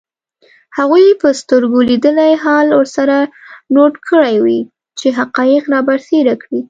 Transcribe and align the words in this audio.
هغوی 0.77 1.05
به 1.21 1.29
سترګو 1.41 1.79
لیدلی 1.89 2.33
حال 2.43 2.67
ورسره 2.77 3.17
نوټ 3.75 3.93
کړی 4.09 4.35
وي 4.43 4.59
چي 4.99 5.07
حقایق 5.19 5.63
رابرسېره 5.73 6.33
کړي 6.41 6.59